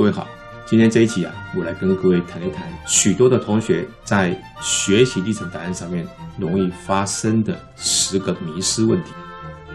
[0.00, 0.26] 各位好，
[0.64, 9.12] 今天这一期啊，我来跟各位谈一谈许多的同学在学习历程档案上面容易发生的十个迷失问题。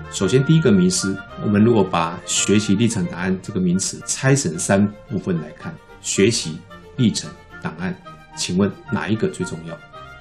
[0.09, 6.57] 首先，第一个迷失，我们如果把学习历程档案这个名词拆成三部分来看，学习
[6.95, 7.29] 历程
[7.61, 7.95] 档案，
[8.35, 9.77] 请问哪一个最重要？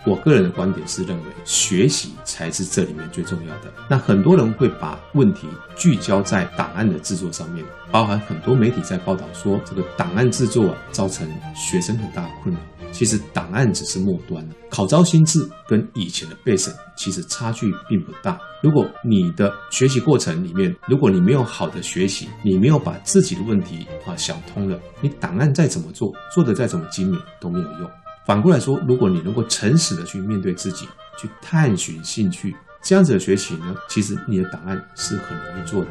[0.07, 3.73] 我个人的观点是认为，学习才是这里面最重要的。
[3.89, 12.61] 那很多人会把问题聚焦在档案的制作上面，包含很多媒体在报道说，这个档案制作啊，造成学生很大的困扰。
[12.93, 18.39] 其实档案只是末端，考招新制跟以前的备审其实差距并不大。
[18.63, 27.91] 如果你的学习过程里面，如果你没有好的学习，你没有把自己的问题啊想通了，你档案再怎么做，做得再怎么精美都没有用。
[28.27, 30.89] 反过来说，如果你能够诚实的去面对自己，
[31.19, 35.91] 去探寻兴趣，这样子的学习呢，其实你的档案是很容易做的。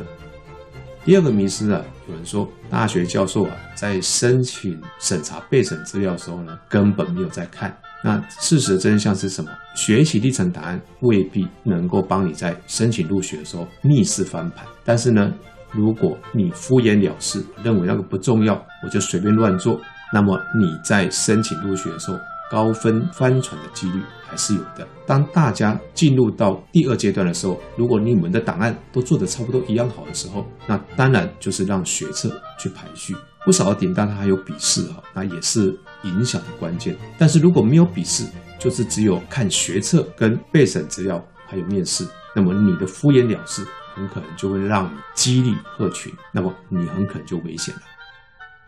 [1.05, 7.77] 第二个迷思啊，有人说大学教授啊，在申请审查备审资料的时候呢，根本没有在看。
[8.03, 9.52] 那事实真相是什么？
[9.75, 15.31] 学习历程档案未必能够帮你在申请入学的时候逆势翻盘，但是呢，
[15.71, 19.80] 如果你敷衍了事，认为那个不重要，我就随便乱做。
[20.14, 22.19] 那么你在申请入学的时候，
[22.52, 24.88] 高分翻船的几率还是有的。
[25.08, 33.16] 当大家进入到第二阶段的时候，如果你们的档案都做得差不多一样好的时候，那当然就是让学测去排序。
[33.44, 36.95] 不少的点，当然还有笔试哈，那也是影响的关键。
[37.17, 38.23] 但是如果没有笔试，
[38.58, 47.81] 就是只有看学测跟备审资料还有面试，那么你的敷衍了事很可能就会让你激励鹤群，那么你很可能就危险了。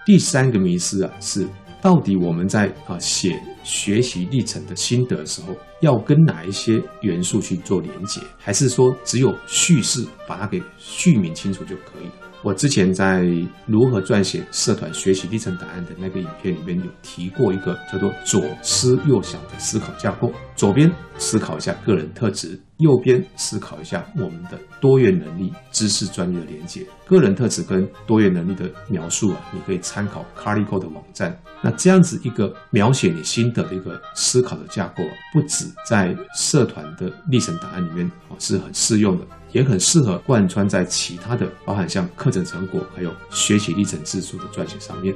[0.05, 1.47] 第三个迷思啊，是
[1.81, 12.31] 到底我们在啊写学习历程的心得的时候，要跟哪一些元素去做连接，还是说只有叙事把它给叙明清楚就可以了？
[12.45, 13.25] 我之前在
[13.65, 20.87] 如何撰写社团学习历程档案的那个影片里面有提过一个叫做左思右想的思考架构，左边
[21.17, 22.59] 思考一下个人特质。
[22.77, 31.35] 右边思考一下我们的多元能力、知识专业的连接，个人特质跟多元能力的描述啊，你可以参考 Calico 的网站。
[31.63, 39.25] 那这样子一个描写你心得的一个思考的架构啊，不止在社团的历程档案里面啊是很适用的，
[39.55, 45.15] 也很适合贯穿在其他的，包含像课程成果还有学习历程自述的撰写上面。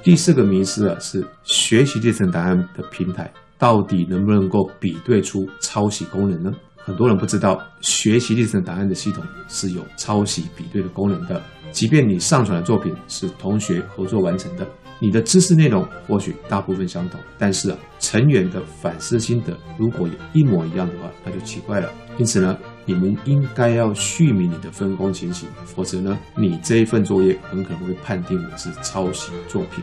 [0.00, 3.28] 第四个迷思啊，是学习历程档案的平台。
[3.58, 6.52] 到底能不能够比对出抄袭功能呢？
[6.76, 11.42] 很多人不知道，学习历程档案的系统是有抄袭比对的功能的。
[11.72, 14.64] 即便你上传的作品是同学合作完成的，
[15.00, 21.88] 你的知识内容或许大部分相同，但是啊，成员的反思心得如果有一模一样的话，那就奇怪了。
[22.18, 29.82] 因此呢，你们应该要续明你的分工情形，否则呢，你这一份作业很可能会判定为是抄袭作品。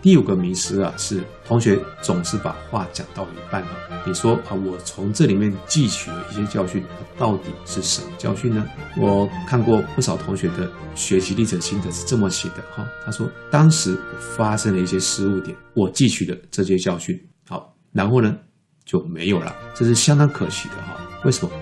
[0.00, 3.68] 第五个迷思啊，是同学总是把话讲到一半了。
[4.04, 6.82] 你说啊，我从这里面汲取了一些教训，
[7.16, 8.66] 到底是什么教训呢？
[8.96, 13.96] 我看过不少同学的学习历程心得是这么写的哈，他说当时
[14.36, 17.16] 发生了一些失误点，我汲取了这些教训，
[17.48, 18.36] 好，然后呢
[18.84, 20.96] 就没有了，这是相当可惜的哈。
[21.24, 21.52] 为什么？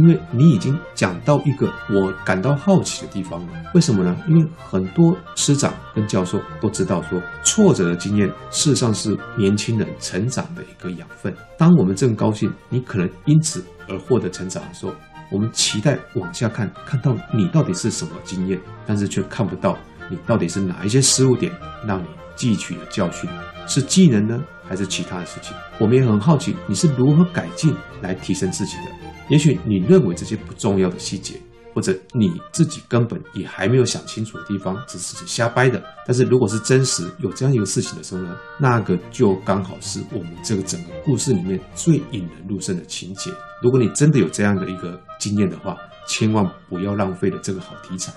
[0.00, 4.16] 因为你已经讲到一个我感到好奇的地方了，为什么呢？
[4.26, 11.34] 因为很多师长跟教授都知道说，挫折的经验事实上是年轻人成长的一个养分。
[11.58, 14.94] 当我们正高兴，你可能因此而获得成长的时候，
[15.30, 19.76] 我们期待往下看，看到你到底是什么经验，但是却看不到
[20.08, 21.52] 你到底是哪一些失误点
[21.86, 22.06] 让你
[22.38, 23.28] 汲取了教训，
[23.66, 25.54] 是技能呢，还是其他的事情？
[25.78, 29.09] 我们也很好奇你是如何改进来提升自己的。
[29.30, 31.40] 也许你认为这些不重要的细节，
[31.72, 35.82] 或者你自己根本也还没有想清楚的地方，只是瞎掰的。
[36.04, 43.30] 但是如果是真实有这样一个事情的时候呢，那个就刚好是我们这个整个故事里面最引人入胜的情节。
[43.62, 45.76] 如果你真的有这样的一个经验的话，
[46.08, 48.12] 千万不要浪费了这个好题材。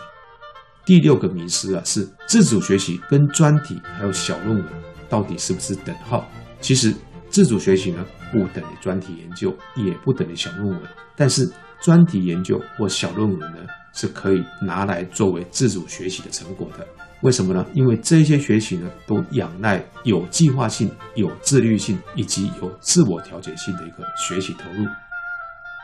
[0.84, 4.66] 第六个迷思啊，是自主学习跟专题还有小论文
[5.08, 6.28] 到底是不是等号？
[6.60, 6.94] 其实
[7.34, 10.80] 自主学习呢，不等于专题研究，也不等于小论文。
[11.16, 11.52] 但是
[11.82, 13.58] 专题研究或小论文呢，
[13.92, 16.88] 是可以拿来作为自主学习的成果的。
[17.22, 17.66] 为什么呢？
[17.74, 24.86] 因为这些学习呢，都仰赖有计划性、有自律性以及有自我调节性的一个学习投入。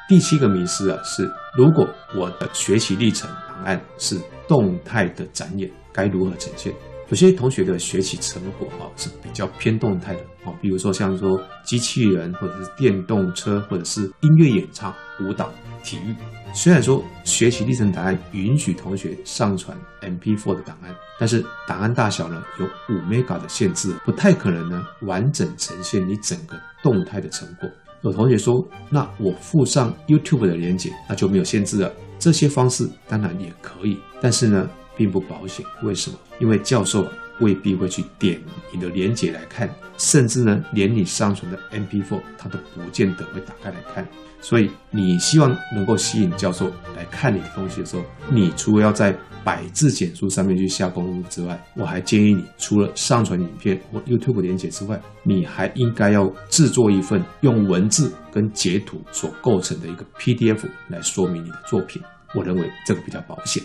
[0.07, 4.15] 第七个迷思啊，是如果我的学习历程档案是
[4.47, 6.71] 动态的展演，该如何呈现？
[7.09, 15.51] 有些同学的学习成果啊是比较偏动态的啊，比如说像说机器人或者是电动车或者是音乐演唱、舞蹈、
[15.83, 16.15] 体育。
[16.53, 27.69] 虽然说学习历程档案允许同学上传 MP4 的档案，但是档案大小呢有五 mega 的限制，不太可能呢完整呈现你整个动态的成果。
[28.01, 31.91] 有同学说，那我附上 YouTube 的连接，那就没有限制了。
[32.17, 35.65] 这些方式当然也可以，但是呢并不保险。
[35.81, 36.17] 为什么？
[36.39, 37.07] 因为教授
[37.39, 38.37] 未必会去点
[38.73, 44.05] 你的连接来看，甚至呢连你上传的 MP4 他都不见得会打开来看。
[44.41, 49.13] 所以，你希望能够吸引教授来看你的东西的时候，你除了要在
[49.43, 62.01] 百字简述上面去下功夫之外，我还建议你，除了上传影片或 YouTube 连接之外，你还应该要制作一份用文字跟截图所构成的一个 PDF 来说明你的作品。
[62.33, 63.61] 我认为这个比较保险。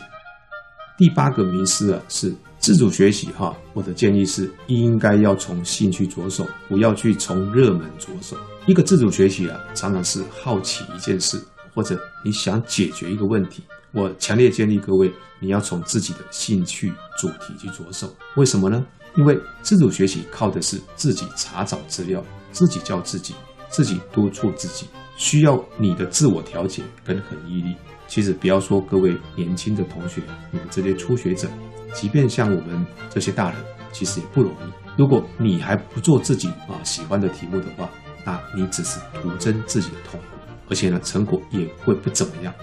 [0.96, 3.52] 第八个迷思啊，是自主学习哈。
[3.73, 8.37] 我的建议是，应该要从兴趣着手，不要去从热门着手。
[8.67, 11.43] 一个自主学习啊，常常是好奇一件事，
[11.75, 13.64] 或者你想解决一个问题。
[13.91, 18.08] 我强烈建议各位，你要从自己的兴趣主题去着手。
[18.37, 18.87] 为什么呢？
[19.17, 23.35] 因为自主学习靠的是自己查找资料，自己教自己，
[23.69, 24.87] 自己督促自己，
[25.17, 27.75] 需要你的自我调节跟恒毅力。
[28.06, 31.48] 其实不要说各位年轻的同学，你们这些初学者，
[31.92, 33.56] 即便像我们这些大人，
[33.92, 34.72] 其实也不容易。
[34.96, 37.88] 如果你还不做自己啊喜欢的题目的话，
[38.24, 40.26] 那你只是徒增自己的痛苦，
[40.70, 42.54] 而且呢，成果也会不怎么样。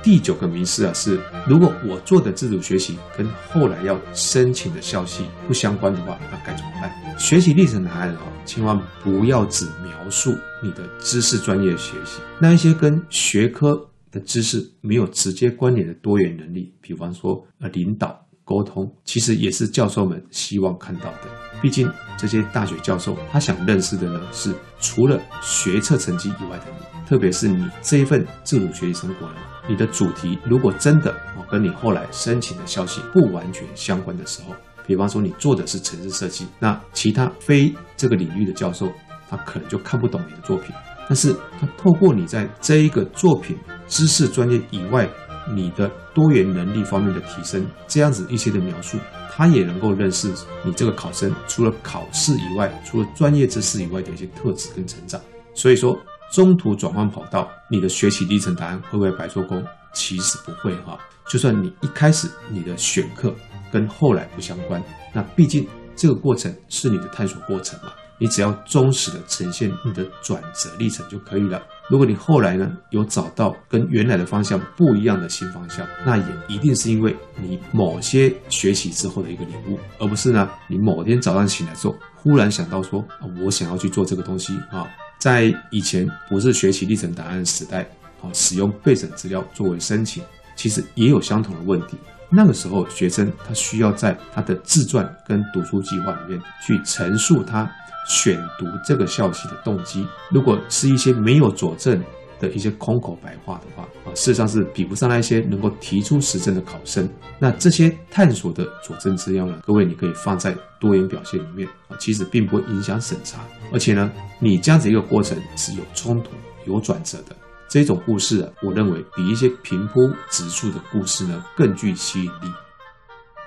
[0.00, 7.18] 第九个迷思啊，是如果我做的自主学习跟后来要申请的校系不相关的话，那该怎么办？
[7.18, 18.24] 学习历程档案啊，千万不要只描述你的知识专业学习，那一些跟学科的知识没有直接关联的多元能力，比方说呃领导。
[18.48, 21.28] 沟通其实也是教授们希望看到的。
[21.60, 29.34] 毕竟这些大学教授他想认识的呢，是除了学测成绩以外的你，特别是你这一份自主学习成果呢，
[29.68, 34.54] 你的主题如果真的哦跟你后来申请的消息不完全相关的时候，
[34.86, 38.90] 比方说你做的是城市设计，那其他非这个领域的教授
[39.28, 40.74] 他可能就看不懂你的作品。
[41.08, 43.56] 但是他透过你在这一个作品
[43.88, 45.08] 知识专业以外。
[45.50, 48.98] 你的多元能力方面的提升，这样子一些的描述，
[49.30, 50.30] 他也能够认识
[50.62, 55.18] 你这个考生除了考试以外，除了专业知识以外的一些特质跟成长。
[55.54, 55.98] 所以说，
[56.30, 59.64] 中途转换跑道，你的学习历程档案会不会白做工？
[59.94, 60.98] 其实不会哈。
[61.26, 63.34] 就算你一开始你的选课
[63.72, 64.82] 跟后来不相关，
[65.14, 65.66] 那毕竟
[65.98, 67.92] 这个过程是你的探索过程嘛。
[68.20, 71.62] 你只要忠实的呈现你的转折历程就可以了。
[71.88, 83.04] 如果你后来呢有找到跟原来的方向不一样的新方向，那也一定是因为你某些学习之后的一个领悟，而不是呢你某天早上醒来之后忽然想到说，
[83.40, 84.84] 我想要去做这个东西啊。
[85.20, 87.82] 在以前不是学习历程档案时代
[88.20, 90.24] 啊，使用备审资料作为申请，
[90.56, 91.96] 其实也有相同的问题。
[92.30, 97.70] 那个时候学生他需要在他的自传跟读书计划里面去陈述他。
[98.10, 102.02] 选读这个校系的动机，如果是一些没有佐证
[102.40, 107.06] 的一些空口白话的话，啊，事实上是比不上那些能够提出实证的考生。
[107.38, 113.40] 那这些探索的佐证资料呢，各位你可以放在多元表现里面啊，其实并不会影响审查。
[113.74, 116.30] 而且呢，你这样子一个过程是有冲突、
[116.64, 117.36] 有转折的
[117.68, 122.52] 这种故事啊，我认为比一些平铺直述的故事呢更具吸引力。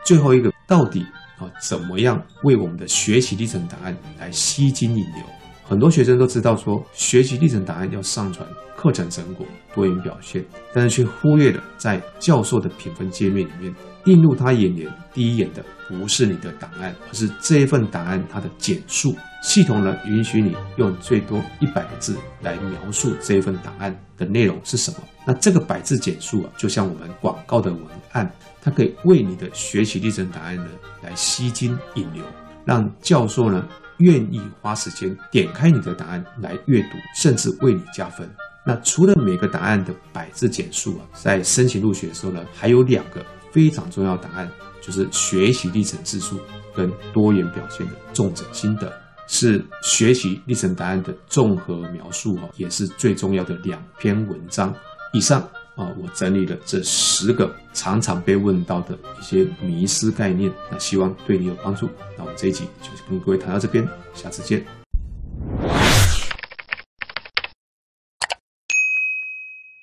[0.04, 1.02] 最后一个到底
[1.38, 1.50] 啊。
[1.60, 5.41] 怎么样为我们的学习历程档案来吸金引流？
[5.72, 13.74] 很多学生都知道说，学习历程档案要上传课程成果、多元表现，但是却忽略了在教授的评分界面里面，
[14.04, 19.16] 映入他眼帘第一眼的不是你的档案，而是这一份档案它的简述。
[19.42, 24.98] 系统呢，允许你用最多一百个字来描述这一份档案的内容是什么。
[25.26, 28.30] 那这个百字简述啊，就像我们广告的文案，
[28.62, 30.68] 它可以为你的学习历程档案呢
[31.02, 32.26] 来吸睛引流，
[32.66, 33.66] 让教授呢
[34.02, 38.30] 愿意花时间点开你的答案来阅读，甚至为你加分。
[38.66, 46.40] 那除了每个答案的百字简述啊，在申请入学的时候呢，还有两个非常重要答案，就是学习历程自述
[46.76, 48.92] 跟多元表现的重整心得。
[49.28, 54.76] 是学习历程答案的综合描述哦，也是最重要的两篇文章。
[55.14, 61.90] 以上啊，我整理了这十个常常被问到的一些迷失概念，那希望对你有帮助。
[62.18, 64.81] 那我们这一集就跟各位谈到这边，下次见。